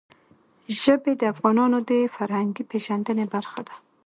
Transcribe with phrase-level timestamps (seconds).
[0.81, 3.75] ژبې د افغانانو د فرهنګي پیژندنې برخه ده.